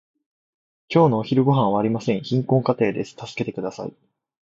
[0.89, 2.21] 今日のお昼ごはんはありません。
[2.21, 3.11] 貧困家庭です。
[3.11, 3.93] 助けてください。